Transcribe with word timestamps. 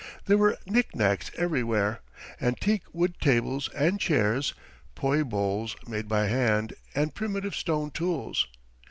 There 0.25 0.37
were 0.39 0.57
knickknacks 0.65 1.29
everywhere, 1.37 1.99
and 2.39 2.59
teak 2.59 2.81
wood 2.91 3.19
tables 3.21 3.69
and 3.69 3.99
chairs, 3.99 4.55
poi 4.95 5.23
bowls 5.23 5.75
made 5.87 6.07
by 6.07 6.25
hand, 6.25 6.73
and 6.95 7.13
primitive 7.13 7.53
stone 7.53 7.91
tools. 7.91 8.47